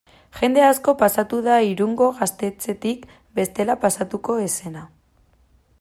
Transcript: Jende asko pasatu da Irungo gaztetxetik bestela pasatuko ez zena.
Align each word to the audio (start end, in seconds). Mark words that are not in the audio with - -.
Jende 0.35 0.61
asko 0.67 0.93
pasatu 1.01 1.41
da 1.47 1.57
Irungo 1.73 2.07
gaztetxetik 2.21 3.05
bestela 3.41 3.79
pasatuko 3.87 4.41
ez 4.47 4.53
zena. 4.55 4.87